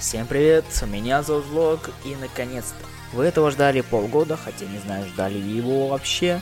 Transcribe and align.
Всем 0.00 0.28
привет, 0.28 0.64
меня 0.86 1.24
зовут 1.24 1.46
Влог, 1.46 1.90
и 2.04 2.14
наконец-то 2.14 2.86
вы 3.12 3.24
этого 3.24 3.50
ждали 3.50 3.80
полгода, 3.80 4.36
хотя 4.36 4.64
не 4.64 4.78
знаю, 4.78 5.08
ждали 5.08 5.38
ли 5.38 5.56
его 5.56 5.88
вообще. 5.88 6.40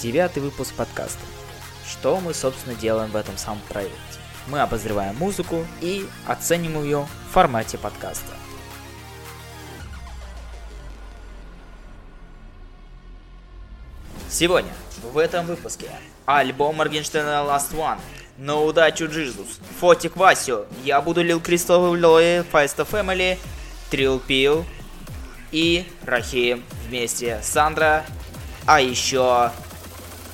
Девятый 0.00 0.42
выпуск 0.42 0.74
подкаста. 0.74 1.20
Что 1.88 2.18
мы, 2.20 2.34
собственно, 2.34 2.74
делаем 2.74 3.12
в 3.12 3.16
этом 3.16 3.36
самом 3.36 3.60
проекте? 3.68 3.96
Мы 4.48 4.58
обозреваем 4.58 5.14
музыку 5.16 5.64
и 5.80 6.04
оценим 6.26 6.82
ее 6.82 7.06
в 7.28 7.32
формате 7.32 7.78
подкаста. 7.78 8.32
Сегодня, 14.40 14.72
в 15.02 15.18
этом 15.18 15.44
выпуске, 15.44 15.90
альбом 16.24 16.76
Моргенштерна 16.76 17.44
Last 17.46 17.74
One, 17.74 17.98
на 18.38 18.58
удачу 18.58 19.06
Джизус, 19.06 19.58
Фотик 19.80 20.16
Васю, 20.16 20.64
Я 20.82 21.02
буду 21.02 21.22
Лил 21.22 21.42
Кристов 21.42 21.82
Лои, 21.82 22.40
Файста 22.50 22.86
Фэмили, 22.86 23.38
Трил 23.90 24.18
Пил 24.18 24.64
и 25.52 25.86
Рахим 26.06 26.64
вместе 26.88 27.38
Сандра, 27.42 28.06
а 28.64 28.80
еще 28.80 29.52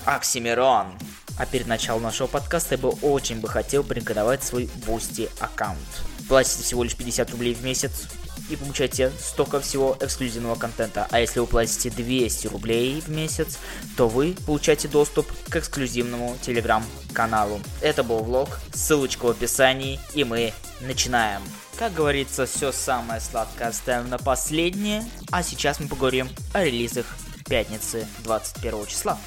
Оксимирон. 0.04 0.86
А 1.36 1.44
перед 1.44 1.66
началом 1.66 2.04
нашего 2.04 2.28
подкаста 2.28 2.76
я 2.76 2.78
бы 2.78 2.90
очень 2.90 3.40
бы 3.40 3.48
хотел 3.48 3.82
порекомендовать 3.82 4.44
свой 4.44 4.70
Бусти 4.86 5.28
аккаунт. 5.40 5.80
Платите 6.28 6.62
всего 6.62 6.84
лишь 6.84 6.94
50 6.94 7.28
рублей 7.32 7.54
в 7.54 7.64
месяц, 7.64 8.06
и 8.50 8.56
получаете 8.56 9.12
столько 9.18 9.60
всего 9.60 9.96
эксклюзивного 10.00 10.56
контента. 10.56 11.06
А 11.10 11.20
если 11.20 11.40
вы 11.40 11.46
платите 11.46 11.90
200 11.90 12.48
рублей 12.48 13.00
в 13.00 13.08
месяц, 13.08 13.58
то 13.96 14.08
вы 14.08 14.34
получаете 14.46 14.88
доступ 14.88 15.26
к 15.48 15.56
эксклюзивному 15.56 16.36
телеграм-каналу. 16.42 17.60
Это 17.80 18.02
был 18.02 18.18
влог, 18.18 18.60
ссылочка 18.72 19.26
в 19.26 19.30
описании, 19.30 20.00
и 20.14 20.24
мы 20.24 20.52
начинаем. 20.80 21.42
Как 21.78 21.92
говорится, 21.92 22.46
все 22.46 22.72
самое 22.72 23.20
сладкое 23.20 23.68
оставим 23.68 24.08
на 24.08 24.18
последнее, 24.18 25.04
а 25.30 25.42
сейчас 25.42 25.78
мы 25.78 25.88
поговорим 25.88 26.28
о 26.52 26.64
релизах 26.64 27.06
пятницы 27.46 28.06
21 28.24 28.86
числа. 28.86 29.18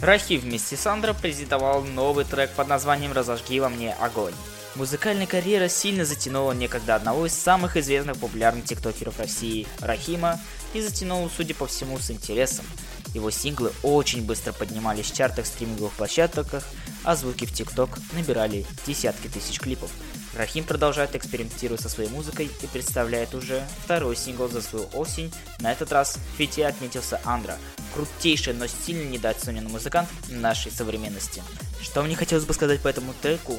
Рахи 0.00 0.34
вместе 0.34 0.76
с 0.76 0.86
Андро 0.86 1.12
презентовал 1.12 1.82
новый 1.82 2.24
трек 2.24 2.50
под 2.52 2.68
названием 2.68 3.12
«Разожги 3.12 3.58
во 3.58 3.68
мне 3.68 3.94
огонь». 3.94 4.34
Музыкальная 4.78 5.26
карьера 5.26 5.68
сильно 5.68 6.04
затянула 6.04 6.52
некогда 6.52 6.94
одного 6.94 7.26
из 7.26 7.32
самых 7.34 7.76
известных 7.76 8.16
популярных 8.16 8.64
тиктокеров 8.64 9.18
России, 9.18 9.66
Рахима, 9.80 10.38
и 10.72 10.80
затянула, 10.80 11.28
судя 11.36 11.56
по 11.56 11.66
всему, 11.66 11.98
с 11.98 12.12
интересом. 12.12 12.64
Его 13.12 13.32
синглы 13.32 13.72
очень 13.82 14.24
быстро 14.24 14.52
поднимались 14.52 15.06
в 15.06 15.16
чартах 15.16 15.46
стриминговых 15.46 15.94
площадках, 15.94 16.62
а 17.02 17.16
звуки 17.16 17.44
в 17.44 17.52
ТикТок 17.52 17.98
набирали 18.12 18.64
десятки 18.86 19.26
тысяч 19.26 19.58
клипов. 19.58 19.90
Рахим 20.36 20.62
продолжает 20.62 21.16
экспериментировать 21.16 21.80
со 21.80 21.88
своей 21.88 22.10
музыкой 22.10 22.48
и 22.62 22.66
представляет 22.68 23.34
уже 23.34 23.66
второй 23.82 24.14
сингл 24.14 24.46
за 24.48 24.62
свою 24.62 24.86
осень. 24.94 25.32
На 25.58 25.72
этот 25.72 25.90
раз 25.90 26.18
в 26.18 26.36
фите 26.36 26.64
отметился 26.64 27.20
Андра, 27.24 27.58
крутейший, 27.94 28.54
но 28.54 28.68
сильно 28.68 29.10
недооцененный 29.10 29.70
музыкант 29.70 30.08
нашей 30.28 30.70
современности. 30.70 31.42
Что 31.82 32.04
мне 32.04 32.14
хотелось 32.14 32.44
бы 32.44 32.54
сказать 32.54 32.80
по 32.80 32.86
этому 32.86 33.12
треку, 33.20 33.58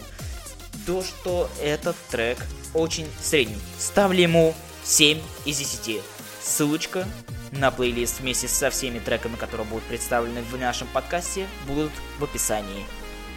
то, 0.85 1.03
что 1.03 1.49
этот 1.61 1.95
трек 2.09 2.38
очень 2.73 3.08
средний. 3.22 3.59
Ставлю 3.77 4.22
ему 4.22 4.55
7 4.83 5.19
из 5.45 5.58
10. 5.58 6.02
Ссылочка 6.41 7.08
на 7.52 7.71
плейлист 7.71 8.19
вместе 8.19 8.47
со 8.47 8.69
всеми 8.69 8.99
треками, 8.99 9.36
которые 9.36 9.67
будут 9.67 9.83
представлены 9.86 10.41
в 10.41 10.58
нашем 10.58 10.88
подкасте, 10.88 11.47
будут 11.67 11.91
в 12.19 12.23
описании. 12.23 12.86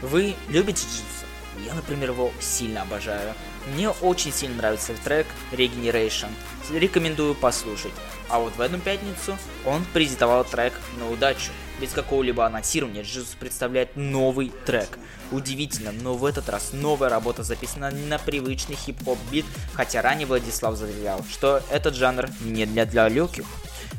Вы 0.03 0.35
любите 0.49 0.83
джитсу? 0.83 1.27
Я, 1.67 1.75
например, 1.75 2.11
его 2.11 2.33
сильно 2.41 2.83
обожаю. 2.83 3.35
Мне 3.75 3.91
очень 3.91 4.33
сильно 4.33 4.57
нравится 4.57 4.95
трек 5.05 5.27
Regeneration. 5.53 6.31
Рекомендую 6.71 7.35
послушать. 7.35 7.93
А 8.29 8.39
вот 8.39 8.57
в 8.57 8.61
эту 8.61 8.79
пятницу 8.79 9.37
он 9.65 9.85
презентовал 9.93 10.45
трек 10.45 10.73
на 10.99 11.11
удачу. 11.11 11.53
Без 11.81 11.91
какого-либо 11.93 12.47
анонсирования 12.47 13.03
Джизус 13.03 13.35
представляет 13.39 13.97
новый 13.97 14.53
трек. 14.67 14.99
Удивительно, 15.31 15.93
но 15.93 16.15
в 16.15 16.25
этот 16.25 16.49
раз 16.49 16.73
новая 16.73 17.09
работа 17.09 17.43
записана 17.43 17.91
не 17.91 18.07
на 18.07 18.19
привычный 18.19 18.77
хип-хоп 18.77 19.19
бит, 19.31 19.47
хотя 19.73 20.03
ранее 20.03 20.27
Владислав 20.27 20.77
заявлял, 20.77 21.25
что 21.31 21.63
этот 21.71 21.95
жанр 21.95 22.29
не 22.43 22.67
для, 22.67 22.87
для 22.87 23.09
легких. 23.09 23.47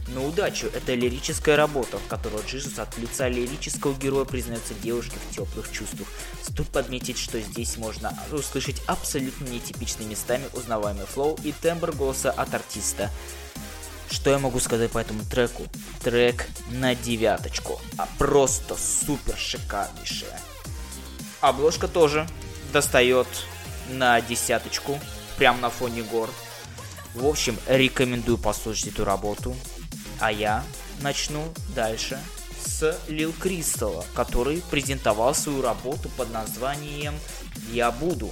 На 0.08 0.24
удачу 0.24 0.68
это 0.68 0.94
лирическая 0.94 1.56
работа, 1.56 1.98
в 1.98 2.08
которой 2.08 2.42
Джизус 2.46 2.78
от 2.78 2.98
лица 2.98 3.28
лирического 3.28 3.96
героя 3.96 4.26
признается 4.26 4.74
девушке 4.76 5.16
в 5.18 5.36
теплых 5.36 5.72
чувствах. 5.72 6.08
Стоит 6.42 6.68
подметить, 6.68 7.18
что 7.18 7.40
здесь 7.40 7.78
можно 7.78 8.14
услышать 8.32 8.82
абсолютно 8.86 9.46
нетипичными 9.46 10.12
местами 10.12 10.44
узнаваемый 10.54 11.06
флоу 11.06 11.40
и 11.44 11.52
тембр 11.52 11.94
голоса 11.94 12.32
от 12.32 12.54
артиста. 12.54 13.10
Что 14.14 14.30
я 14.30 14.38
могу 14.38 14.60
сказать 14.60 14.92
по 14.92 15.00
этому 15.00 15.26
треку? 15.26 15.64
Трек 16.04 16.48
на 16.70 16.94
девяточку, 16.94 17.82
а 17.98 18.08
просто 18.20 18.76
супер 18.76 19.36
шикарнейшая. 19.36 20.40
Обложка 21.42 21.88
тоже 21.88 22.28
достает 22.72 23.28
на 23.90 24.22
десяточку, 24.22 25.00
прям 25.36 25.60
на 25.62 25.72
фоне 25.72 26.04
гор. 26.04 26.30
В 27.16 27.26
общем, 27.26 27.58
рекомендую 27.68 28.38
послушать 28.38 28.90
эту 28.90 29.04
работу. 29.04 29.56
А 30.20 30.32
я 30.32 30.64
начну 31.02 31.52
дальше 31.76 32.20
с 32.64 32.96
Лил 33.08 33.34
Кристалла, 33.34 34.06
который 34.14 34.62
презентовал 34.70 35.34
свою 35.34 35.64
работу 35.64 36.10
под 36.18 36.32
названием 36.32 37.16
«Я 37.72 37.90
буду». 37.90 38.32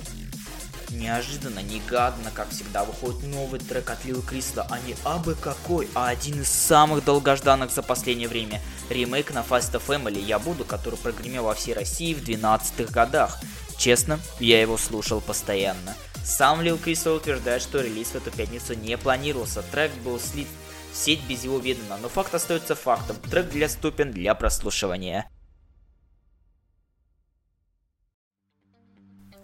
Неожиданно, 0.92 1.60
негаданно, 1.60 2.32
как 2.34 2.50
всегда, 2.50 2.84
выходит 2.84 3.24
новый 3.24 3.60
трек 3.62 3.90
от 3.90 4.04
Лил 4.04 4.22
Кристалла, 4.22 4.68
а 4.70 4.80
не 4.80 4.96
абы 5.06 5.36
какой, 5.36 5.88
а 5.96 6.10
один 6.10 6.42
из 6.42 6.50
самых 6.50 7.06
долгожданных 7.06 7.72
за 7.72 7.82
последнее 7.82 8.28
время. 8.28 8.62
Ремейк 8.90 9.34
на 9.34 9.40
Fast 9.40 9.82
Family 9.88 10.20
«Я 10.20 10.38
буду», 10.38 10.66
который 10.66 10.98
прогремел 10.98 11.46
во 11.46 11.56
всей 11.56 11.74
России 11.74 12.14
в 12.14 12.22
12-х 12.24 12.92
годах. 12.92 13.40
Честно, 13.78 14.20
я 14.40 14.60
его 14.60 14.78
слушал 14.78 15.22
постоянно. 15.22 15.96
Сам 16.24 16.62
Лил 16.62 16.78
Кристалл 16.78 17.16
утверждает, 17.16 17.62
что 17.62 17.82
релиз 17.82 18.10
в 18.10 18.16
эту 18.16 18.30
пятницу 18.30 18.74
не 18.74 18.98
планировался. 18.98 19.64
Трек 19.64 19.92
был 20.04 20.20
слит 20.20 20.48
в 20.92 20.98
сеть 20.98 21.22
без 21.28 21.44
его 21.46 21.58
ведома, 21.58 21.98
но 22.02 22.10
факт 22.10 22.36
остается 22.36 22.76
фактом. 22.76 23.16
Трек 23.30 23.50
для 23.50 23.70
ступен 23.70 24.12
для 24.12 24.36
прослушивания. 24.36 25.30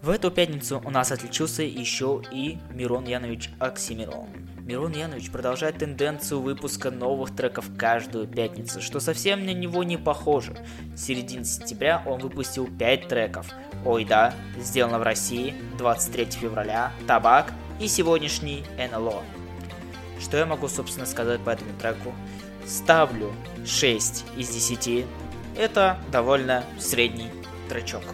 В 0.00 0.10
эту 0.10 0.30
пятницу 0.30 0.80
у 0.84 0.90
нас 0.90 1.10
отличился 1.10 1.64
еще 1.64 2.22
и 2.30 2.58
Мирон 2.70 3.04
Янович 3.04 3.50
Оксимирон. 3.58 4.28
Мирон 4.60 4.92
Янович 4.92 5.32
продолжает 5.32 5.78
тенденцию 5.78 6.40
выпуска 6.40 6.92
новых 6.92 7.34
треков 7.34 7.66
каждую 7.76 8.28
пятницу, 8.28 8.80
что 8.80 9.00
совсем 9.00 9.44
на 9.44 9.52
него 9.52 9.82
не 9.82 9.96
похоже. 9.96 10.56
С 10.94 11.06
середины 11.06 11.44
сентября 11.44 12.04
он 12.06 12.20
выпустил 12.20 12.68
5 12.78 13.08
треков. 13.08 13.48
Ой 13.84 14.04
да, 14.04 14.34
сделано 14.56 15.00
в 15.00 15.02
России, 15.02 15.52
23 15.78 16.26
февраля, 16.26 16.92
Табак 17.08 17.52
и 17.80 17.88
сегодняшний 17.88 18.62
НЛО. 18.78 19.24
Что 20.20 20.36
я 20.36 20.46
могу, 20.46 20.68
собственно, 20.68 21.06
сказать 21.06 21.40
по 21.40 21.50
этому 21.50 21.72
треку? 21.76 22.14
Ставлю 22.66 23.32
6 23.66 24.24
из 24.36 24.48
10. 24.48 25.06
Это 25.56 25.98
довольно 26.12 26.62
средний 26.78 27.30
тречок. 27.68 28.04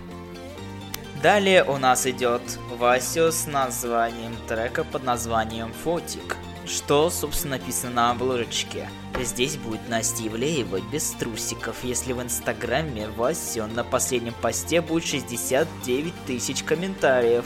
Далее 1.23 1.65
у 1.65 1.79
нас 1.79 2.07
идет 2.07 2.43
Васю 2.77 3.33
с 3.33 3.47
названием 3.47 4.37
трека 4.47 4.85
под 4.85 5.05
названием 5.05 5.73
«Фотик». 5.73 6.37
Что, 6.67 7.09
собственно, 7.11 7.59
написано 7.59 7.93
на 7.93 8.11
обложечке. 8.11 8.89
Здесь 9.21 9.57
будет 9.57 9.89
Настя 9.89 10.27
Ивлеева 10.27 10.81
без 10.81 11.11
трусиков, 11.13 11.77
если 11.83 12.13
в 12.13 12.23
инстаграме 12.23 13.09
Васю 13.09 13.67
на 13.67 13.85
последнем 13.85 14.35
посте 14.41 14.81
будет 14.81 15.07
69 15.07 16.13
тысяч 16.27 16.63
комментариев. 16.63 17.45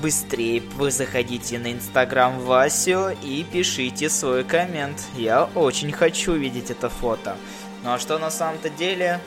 Быстрее 0.00 0.62
вы 0.76 0.90
заходите 0.90 1.58
на 1.58 1.72
инстаграм 1.72 2.38
Васю 2.40 3.16
и 3.22 3.44
пишите 3.44 4.08
свой 4.10 4.44
коммент. 4.44 5.02
Я 5.16 5.44
очень 5.54 5.90
хочу 5.90 6.34
видеть 6.34 6.70
это 6.70 6.88
фото. 6.88 7.36
Ну 7.82 7.92
а 7.92 7.98
что 7.98 8.18
на 8.18 8.30
самом-то 8.30 8.68
деле? 8.68 9.20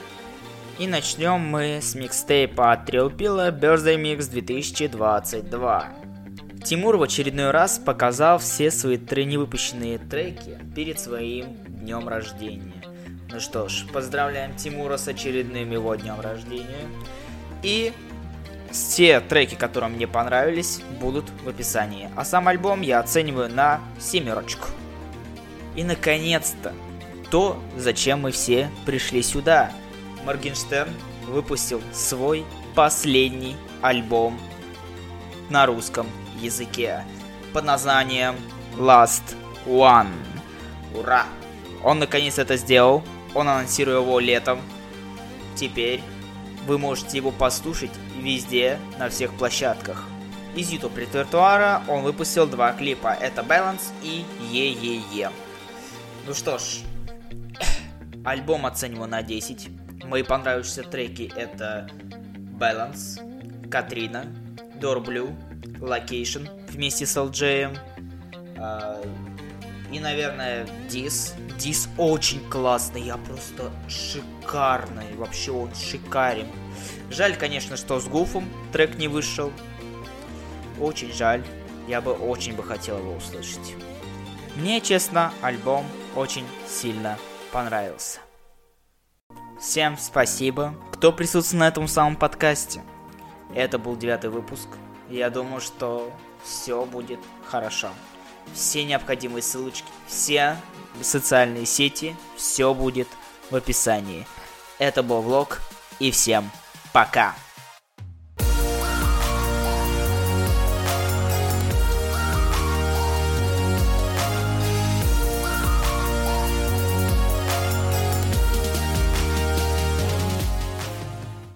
И 0.80 0.88
начнем 0.88 1.42
мы 1.42 1.80
с 1.81 1.94
микстейпа 1.94 2.72
от 2.72 2.86
Трилпила 2.86 3.52
Birthday 3.52 4.02
Mix 4.02 4.30
2022. 4.30 5.90
Тимур 6.64 6.96
в 6.96 7.04
очередной 7.04 7.52
раз 7.52 7.78
показал 7.80 8.38
все 8.40 8.72
свои 8.72 8.98
три 8.98 9.26
невыпущенные 9.26 9.98
треки 9.98 10.58
перед 10.74 10.98
своим 10.98 11.58
днем 11.68 12.08
рождения. 12.08 12.81
Ну 13.30 13.42
что 13.42 13.68
ж, 13.68 13.88
поздравляем 13.92 14.56
Тимура 14.56 14.96
с 14.96 15.06
очередным 15.10 15.70
его 15.70 15.96
днем 15.96 16.22
рождения. 16.22 16.88
И 17.62 17.92
все 18.72 19.20
треки, 19.20 19.56
которые 19.56 19.90
мне 19.90 20.08
понравились, 20.08 20.80
будут 21.02 21.26
в 21.44 21.50
описании. 21.50 22.10
А 22.16 22.24
сам 22.24 22.48
альбом 22.48 22.80
я 22.80 23.02
оцениваю 23.02 23.54
на 23.54 23.81
семерочку. 24.00 24.70
И 25.76 25.84
наконец-то, 25.84 26.72
то, 27.30 27.62
зачем 27.76 28.22
мы 28.22 28.31
все 28.31 28.72
пришли 28.86 29.22
сюда– 29.22 29.74
Моргенштерн 30.30 30.94
выпустил 31.26 31.81
свой 31.92 32.46
последний 32.76 33.58
альбом 33.81 34.40
на 35.50 35.66
русском 35.66 36.06
языке. 36.40 37.04
под 37.52 37.64
названием 37.66 38.36
Last 38.78 39.24
One. 39.66 40.14
Ура! 40.94 41.26
Он 41.84 41.98
наконец 41.98 42.38
это 42.38 42.58
сделал. 42.58 43.04
Он 43.34 43.50
анонсировал 43.50 44.04
его 44.04 44.20
летом. 44.20 44.62
Теперь 45.56 46.00
вы 46.68 46.78
можете 46.78 47.18
его 47.18 47.31
послушать 47.31 47.92
везде, 48.16 48.78
на 49.00 49.10
всех 49.10 49.34
площадках. 49.34 50.04
Из 50.56 50.70
YouTube 50.70 50.96
репертуара 50.96 51.81
он 51.88 52.04
выпустил 52.04 52.46
два 52.46 52.74
клипа. 52.74 53.18
Это 53.20 53.42
Balance 53.42 53.92
и 54.04 54.24
Е-Е-Е. 54.52 55.31
Ну 56.28 56.36
что 56.36 56.60
ж, 56.60 56.81
альбом 58.24 58.68
оцениваю 58.68 59.10
на 59.10 59.24
10. 59.24 59.79
Мои 60.09 60.23
понравившиеся 60.23 60.81
треки 60.81 61.31
это 61.35 61.88
Balance, 62.59 63.69
Катрина, 63.69 64.25
Door 64.81 65.06
Blue, 65.06 65.35
Location 65.79 66.50
вместе 66.67 67.06
с 67.06 67.15
Элджей. 67.16 67.77
Э, 68.57 69.03
и, 69.91 70.00
наверное, 70.00 70.67
Дис. 70.89 71.35
Дис 71.59 71.88
очень 72.00 72.39
классный, 72.50 73.03
я 73.03 73.17
просто 73.17 73.71
шикарный. 73.88 75.13
Вообще 75.15 75.51
он 75.51 75.75
шикарен. 75.75 76.47
Жаль, 77.11 77.35
конечно, 77.35 77.77
что 77.77 78.00
с 78.00 78.07
Гуфом 78.07 78.50
трек 78.73 78.97
не 78.97 79.07
вышел. 79.07 79.53
Очень 80.79 81.13
жаль. 81.13 81.44
Я 81.88 82.01
бы 82.01 82.13
очень 82.13 82.56
бы 82.56 82.63
хотел 82.63 82.97
его 82.97 83.13
услышать. 83.13 83.75
Мне, 84.56 84.81
честно, 84.81 85.31
альбом 85.44 85.85
очень 86.15 86.45
сильно 86.67 87.15
понравился. 87.51 88.21
Всем 89.59 89.97
спасибо, 89.97 90.73
кто 90.94 91.11
присутствует 91.11 91.59
на 91.59 91.67
этом 91.67 91.88
самом 91.89 92.15
подкасте. 92.15 92.81
Это 93.53 93.77
был 93.77 93.97
девятый 93.97 94.29
выпуск. 94.29 94.69
Я 95.09 95.29
думаю, 95.29 95.59
что 95.59 96.13
все 96.44 96.85
будет 96.85 97.19
хорошо. 97.45 97.89
Все 98.53 98.85
необходимые 98.85 99.44
ссылочки, 99.44 99.88
все 100.07 100.56
социальные 101.01 101.65
сети, 101.65 102.15
все 102.38 102.73
будет 102.73 103.09
в 103.51 103.56
описании. 103.56 104.25
Это 104.77 105.03
был 105.03 105.21
влог, 105.21 105.59
и 106.00 106.09
всем 106.09 106.50
пока. 106.94 107.35